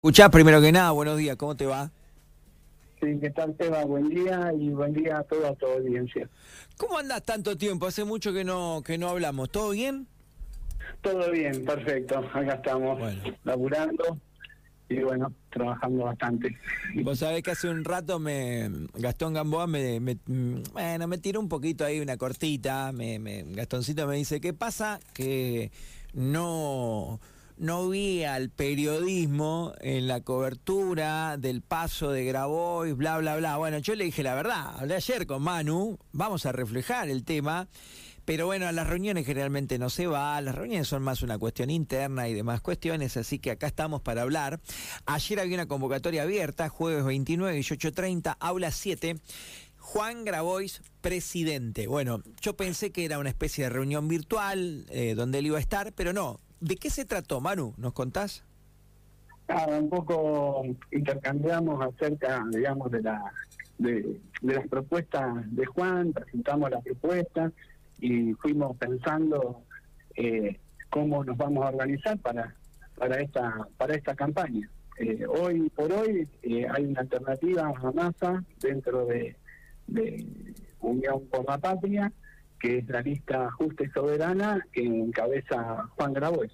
[0.00, 1.90] Escuchá, primero que nada, buenos días, ¿cómo te va?
[3.00, 3.84] Sí, ¿qué tal, Seba?
[3.84, 6.28] Buen día y buen día a toda tu audiencia.
[6.76, 7.84] ¿Cómo andas tanto tiempo?
[7.88, 9.50] Hace mucho que no que no hablamos.
[9.50, 10.06] ¿Todo bien?
[11.00, 12.18] Todo bien, perfecto.
[12.32, 13.24] Acá estamos Bueno.
[13.42, 14.16] laburando
[14.88, 16.56] y bueno, trabajando bastante.
[17.02, 20.16] Vos sabés que hace un rato me Gastón Gamboa me, me-
[20.72, 25.00] bueno, me tiró un poquito ahí una cortita, me, me- Gastoncito me dice, ¿qué pasa?
[25.12, 25.72] Que
[26.14, 27.18] no
[27.58, 33.56] no vi al periodismo en la cobertura del paso de Grabois, bla, bla, bla.
[33.56, 37.68] Bueno, yo le dije la verdad, hablé ayer con Manu, vamos a reflejar el tema.
[38.24, 41.70] Pero bueno, a las reuniones generalmente no se va, las reuniones son más una cuestión
[41.70, 44.60] interna y demás cuestiones, así que acá estamos para hablar.
[45.06, 49.16] Ayer había una convocatoria abierta, jueves 29, 18.30, aula 7.
[49.78, 51.86] Juan Grabois, presidente.
[51.86, 55.62] Bueno, yo pensé que era una especie de reunión virtual eh, donde él iba a
[55.62, 56.38] estar, pero no.
[56.60, 57.74] ¿De qué se trató, Manu?
[57.76, 58.44] ¿Nos contás?
[59.48, 63.32] Nada, un poco intercambiamos acerca, digamos, de, la,
[63.78, 65.24] de, de las propuestas
[65.54, 67.52] de Juan, presentamos las propuestas
[68.00, 69.62] y fuimos pensando
[70.16, 70.58] eh,
[70.90, 72.54] cómo nos vamos a organizar para
[72.96, 74.68] para esta para esta campaña.
[74.98, 79.36] Eh, hoy por hoy eh, hay una alternativa a masa dentro de,
[79.86, 80.26] de
[80.80, 82.12] Unión por la Patria,
[82.58, 86.52] que es la lista justa y soberana que encabeza Juan Grabois.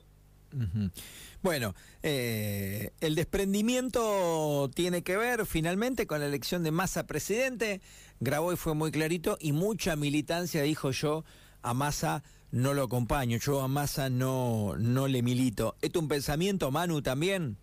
[1.42, 7.80] Bueno, eh, el desprendimiento tiene que ver finalmente con la elección de Massa presidente.
[8.20, 11.24] Grabois fue muy clarito y mucha militancia dijo yo
[11.62, 15.76] a Massa no lo acompaño, yo a Massa no, no le milito.
[15.82, 17.58] ¿Es un pensamiento, Manu, también?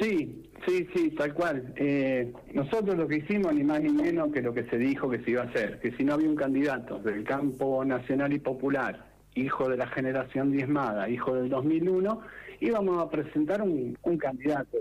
[0.00, 1.74] Sí, sí, sí, tal cual.
[1.76, 5.22] Eh, nosotros lo que hicimos, ni más ni menos que lo que se dijo que
[5.22, 9.10] se iba a hacer, que si no había un candidato del campo nacional y popular,
[9.34, 12.20] hijo de la generación diezmada, hijo del 2001,
[12.60, 14.78] íbamos a presentar un, un candidato.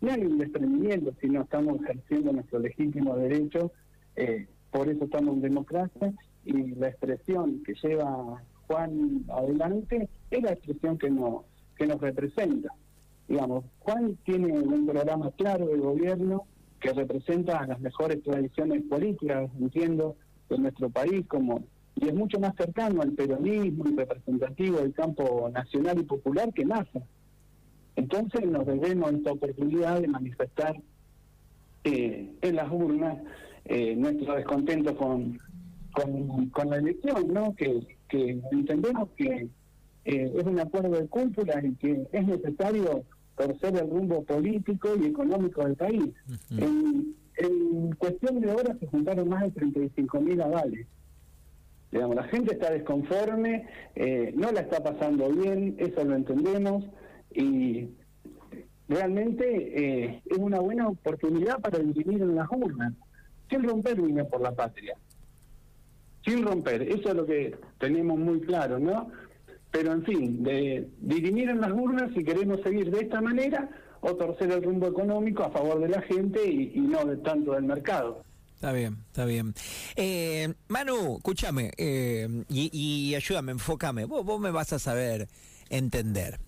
[0.00, 3.72] No hay un desprendimiento, sino estamos ejerciendo nuestro legítimo derecho,
[4.14, 6.12] eh, por eso estamos en democracia,
[6.44, 11.42] y la expresión que lleva Juan adelante es la expresión que nos,
[11.76, 12.72] que nos representa
[13.30, 16.46] digamos, Juan tiene un programa claro de gobierno
[16.80, 20.16] que representa las mejores tradiciones políticas, entiendo,
[20.48, 21.62] de nuestro país, como
[21.94, 26.64] y es mucho más cercano al peronismo y representativo del campo nacional y popular que
[26.64, 27.02] NASA.
[27.94, 30.80] Entonces nos debemos esta oportunidad de manifestar
[31.84, 33.18] eh, en las urnas
[33.66, 35.38] eh, nuestro descontento con,
[35.92, 37.54] con, la elección, ¿no?
[37.54, 39.48] Que, que entendemos que
[40.04, 43.04] eh, es un acuerdo de cúpula y que es necesario
[43.36, 46.12] torcer el rumbo político y económico del país.
[46.50, 50.86] en, en cuestión de horas se juntaron más de 35 mil avales.
[51.90, 56.84] Digamos, la gente está desconforme, eh, no la está pasando bien, eso lo entendemos,
[57.34, 57.88] y
[58.88, 62.92] realmente eh, es una buena oportunidad para dirimir en las urnas,
[63.48, 64.94] sin romper Unión por la Patria.
[66.24, 69.10] Sin romper, eso es lo que tenemos muy claro, ¿no?
[69.70, 73.68] Pero en fin, de dirimir en las urnas si queremos seguir de esta manera
[74.00, 77.64] o torcer el rumbo económico a favor de la gente y, no de tanto del
[77.64, 78.24] mercado.
[78.54, 79.54] Está bien, está bien.
[79.96, 84.04] Eh, Manu, escúchame eh, y, y ayúdame, enfócame.
[84.04, 85.28] Vos, vos me vas a saber
[85.70, 86.38] entender.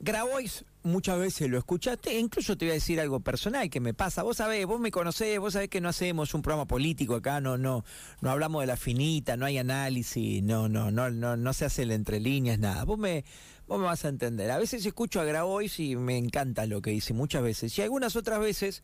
[0.00, 3.94] Grabois muchas veces lo escuchaste, e incluso te voy a decir algo personal que me
[3.94, 4.22] pasa.
[4.22, 7.58] Vos sabés, vos me conocés, vos sabés que no hacemos un programa político acá, no,
[7.58, 7.84] no,
[8.20, 11.82] no hablamos de la finita, no hay análisis, no, no, no, no, no se hace
[11.82, 12.84] el entre líneas, nada.
[12.84, 13.24] Vos me,
[13.66, 14.50] vos me vas a entender.
[14.50, 17.76] A veces escucho a Grabois y me encanta lo que dice, muchas veces.
[17.78, 18.82] Y algunas otras veces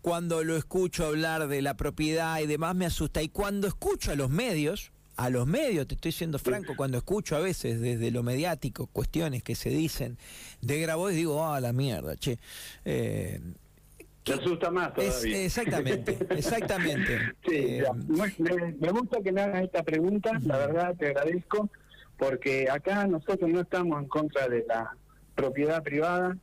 [0.00, 3.22] cuando lo escucho hablar de la propiedad y demás me asusta.
[3.22, 7.36] Y cuando escucho a los medios, a los medios, te estoy siendo franco, cuando escucho
[7.36, 10.16] a veces desde lo mediático cuestiones que se dicen
[10.62, 12.38] de Grabois, digo, ah, la mierda, che.
[12.86, 13.38] Eh,
[14.24, 17.18] Te asusta más es- exactamente, exactamente.
[17.46, 17.84] Sí, Eh,
[18.38, 21.68] me, me gusta que me hagas esta pregunta, la verdad te agradezco,
[22.16, 24.96] porque acá nosotros no estamos en contra de la
[25.34, 26.36] propiedad privada,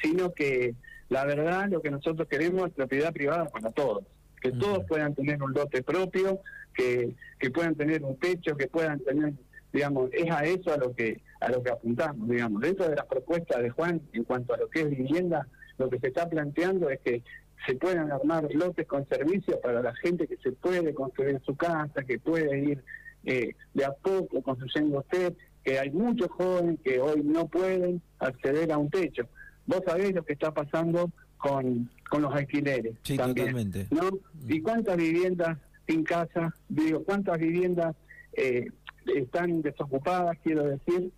[0.00, 0.74] sino que
[1.08, 4.04] la verdad lo que nosotros queremos es propiedad privada para todos,
[4.40, 6.40] que todos puedan tener un lote propio,
[6.74, 9.34] que, que puedan tener un techo, que puedan tener,
[9.72, 12.62] digamos, es a eso a lo que a lo que apuntamos, digamos.
[12.62, 15.48] Dentro de las propuestas de Juan en cuanto a lo que es vivienda,
[15.78, 17.22] lo que se está planteando es que
[17.66, 22.02] se puedan armar lotes con servicios para la gente que se puede construir su casa,
[22.04, 22.84] que puede ir
[23.24, 25.34] eh, de a poco construyendo usted,
[25.64, 29.28] que hay muchos jóvenes que hoy no pueden acceder a un techo.
[29.66, 33.86] Vos sabés lo que está pasando con, con los alquileres Sí, también, totalmente.
[33.90, 34.10] ¿no?
[34.48, 37.96] ¿Y cuántas viviendas sin casa, digo, cuántas viviendas
[38.34, 38.66] eh,
[39.06, 41.10] están desocupadas, quiero decir,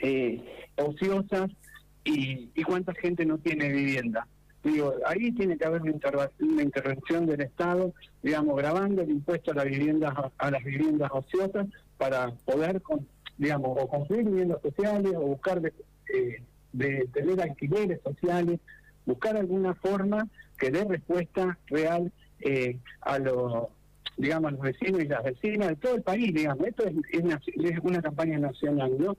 [0.00, 0.42] eh,
[0.76, 1.50] ociosas,
[2.04, 4.26] y, y cuánta gente no tiene vivienda.
[4.62, 9.64] Digo, ahí tiene que haber una, intervención del Estado, digamos, grabando el impuesto a las
[9.64, 11.66] viviendas a, las viviendas ociosas
[11.96, 12.82] para poder,
[13.38, 15.72] digamos, o construir viviendas sociales o buscar de,
[16.14, 16.42] eh,
[16.72, 18.60] de tener alquileres sociales,
[19.06, 20.28] buscar alguna forma
[20.58, 23.68] que dé respuesta real eh, a los
[24.20, 26.66] digamos, los vecinos y las vecinas de todo el país, digamos.
[26.66, 29.16] Esto es, es, una campaña nacional, ¿no?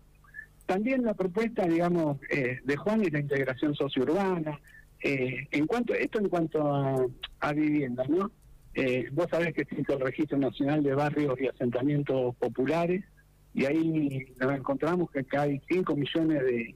[0.66, 4.60] También la propuesta, digamos, eh, de Juan y la integración sociourbana.
[5.04, 7.06] Eh, en cuanto esto en cuanto a,
[7.40, 8.32] a vivienda, ¿no?
[8.76, 13.04] Eh, vos sabés que existe el Registro Nacional de Barrios y Asentamientos Populares
[13.54, 16.76] y ahí nos encontramos que hay 5 millones de,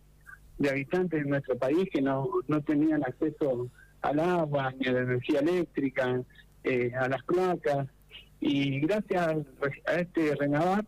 [0.58, 3.70] de habitantes en nuestro país que no, no tenían acceso
[4.02, 6.22] al agua, ni a la energía eléctrica,
[6.64, 7.88] eh, a las cloacas,
[8.46, 9.38] y gracias
[9.88, 10.86] a este Renavat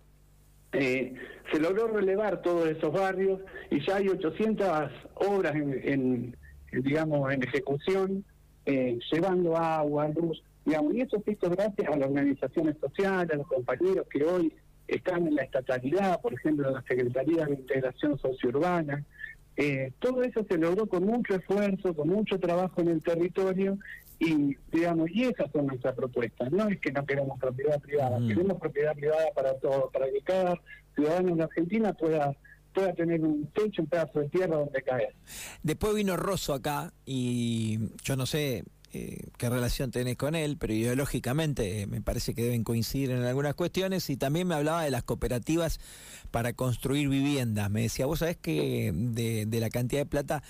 [0.74, 1.16] eh,
[1.52, 3.40] se logró relevar todos esos barrios
[3.72, 6.38] y ya hay 800 obras en,
[6.72, 8.24] digamos en ejecución
[8.68, 13.38] eh, llevando agua, luz, digamos, y eso se hizo gracias a las organizaciones sociales, a
[13.38, 14.54] los compañeros que hoy
[14.88, 19.04] están en la estatalidad, por ejemplo, en la Secretaría de Integración Sociourbana,
[19.56, 23.80] eh, todo eso se logró con mucho esfuerzo, con mucho trabajo en el territorio
[24.20, 26.52] y digamos y esas son nuestras propuestas.
[26.52, 28.28] No es que no queremos propiedad privada, mm.
[28.28, 30.60] queremos propiedad privada para todos, para que cada
[30.96, 32.36] ciudadano en Argentina pueda
[32.74, 35.16] pueda tener un techo, un pedazo de tierra donde caer.
[35.64, 38.64] Después vino Rosso acá y yo no sé
[38.98, 43.24] eh, qué relación tenés con él, pero ideológicamente eh, me parece que deben coincidir en
[43.24, 45.80] algunas cuestiones y también me hablaba de las cooperativas
[46.32, 47.70] para construir viviendas.
[47.70, 50.44] Me decía, vos sabés que de, de la cantidad de plata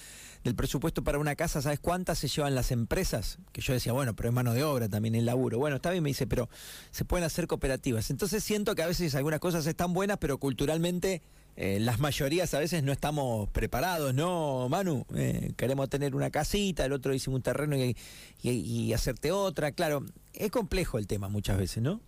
[0.44, 3.40] del presupuesto para una casa, ¿sabes cuántas se llevan las empresas?
[3.52, 5.60] Que yo decía, bueno, pero es mano de obra también el laburo.
[5.60, 6.50] Bueno, está bien, me dice, pero
[6.92, 8.10] se pueden hacer cooperativas.
[8.10, 11.22] Entonces siento que a veces algunas cosas están buenas, pero culturalmente
[11.60, 15.08] eh, las mayorías a veces no estamos preparados, ¿no, Manu?
[15.16, 19.72] Eh, queremos tener una casita, el otro hicimos un terreno y, hacerte otra.
[19.72, 20.06] Claro,
[20.36, 22.00] es complejo el tema muchas veces, ¿no?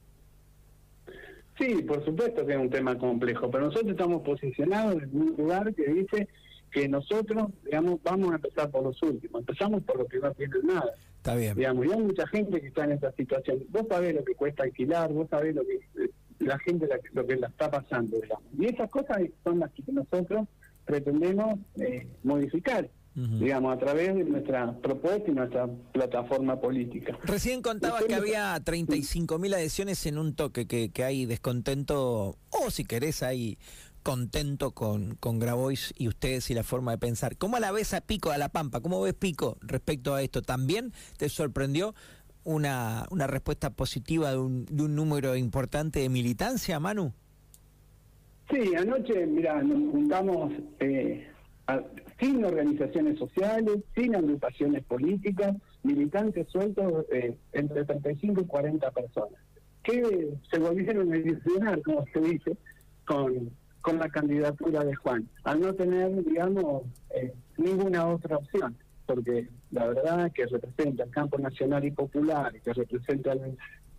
[1.57, 5.73] Sí, por supuesto que es un tema complejo, pero nosotros estamos posicionados en un lugar
[5.73, 6.27] que dice
[6.71, 10.67] que nosotros, digamos, vamos a empezar por los últimos, empezamos por los que no tienen
[10.67, 10.93] nada.
[11.17, 11.55] Está bien.
[11.55, 13.65] Digamos, y hay mucha gente que está en esta situación.
[13.69, 15.98] Vos sabés lo que cuesta alquilar, vos sabés lo que
[16.49, 18.43] la gente lo que la está pasando, digamos.
[18.57, 20.47] Y esas cosas son las que nosotros
[20.83, 22.89] pretendemos eh, modificar.
[23.15, 27.19] digamos, a través de nuestra propuesta y nuestra plataforma política.
[27.25, 32.71] Recién contaba que había 35 mil adhesiones en un toque, que, que hay descontento, o
[32.71, 33.57] si querés hay
[34.03, 37.37] contento con, con Grabois y ustedes y la forma de pensar.
[37.37, 38.79] ¿Cómo la ves a Pico, a La Pampa?
[38.79, 40.41] ¿Cómo ves Pico respecto a esto?
[40.41, 41.93] ¿También te sorprendió
[42.49, 47.13] una, una respuesta positiva de un, de un número importante de militancia, Manu?
[48.51, 51.27] Sí, anoche, mira, nos juntamos eh,
[52.19, 59.39] sin organizaciones sociales, sin agrupaciones políticas, militantes sueltos eh, entre 35 y 40 personas,
[59.83, 62.57] que se volvieron a ilusionar, como se dice,
[63.05, 63.51] con,
[63.81, 66.81] con la candidatura de Juan, al no tener, digamos,
[67.11, 68.75] eh, ninguna otra opción
[69.09, 73.33] porque la verdad que representa el campo nacional y popular, que representa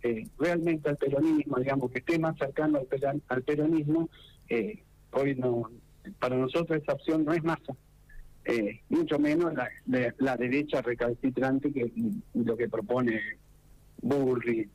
[0.03, 2.79] eh, realmente al peronismo, digamos, que esté más cercano
[3.27, 4.09] al, peronismo,
[4.47, 4.81] eh,
[5.11, 5.69] hoy no,
[6.17, 7.75] para nosotros esa opción no es masa,
[8.45, 11.91] eh, mucho menos la, de, la derecha recalcitrante que
[12.33, 13.19] lo que propone
[14.01, 14.69] Burri,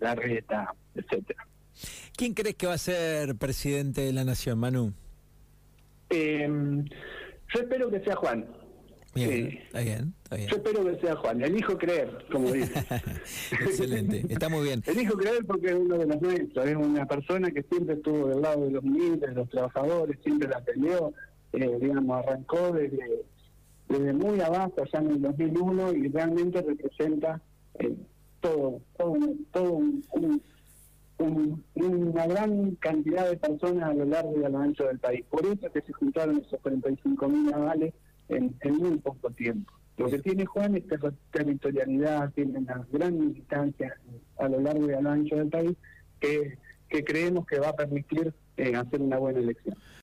[0.00, 1.46] Larreta, etcétera.
[2.16, 4.94] ¿Quién crees que va a ser presidente de la nación, Manu?
[6.10, 8.63] yo espero que sea Juan.
[9.14, 10.48] Bien, está bien, está bien.
[10.48, 12.72] Yo espero que sea Juan, elijo creer, como dice.
[13.52, 14.82] Excelente, está muy bien.
[14.86, 18.42] Elijo creer porque es uno de los nuestros, es una persona que siempre estuvo del
[18.42, 21.12] lado de los humildes, de los trabajadores, siempre la peleó,
[21.52, 23.24] eh, digamos, arrancó desde,
[23.88, 27.40] desde muy abajo, allá en el 2001, y realmente representa
[27.78, 27.94] eh,
[28.40, 29.16] todo, todo,
[29.52, 29.80] todo
[31.18, 35.24] una gran cantidad de personas a lo largo y a lo ancho del país.
[35.30, 37.94] Por eso que se juntaron esos 45 mil avales
[38.28, 39.72] en, muy poco tiempo.
[39.96, 40.84] Lo que tiene Juan es
[41.30, 43.94] territorialidad, tiene una gran militancia
[44.38, 45.76] a lo largo y a lo ancho del país
[46.18, 49.76] que, que creemos que va a permitir eh, hacer una buena elección.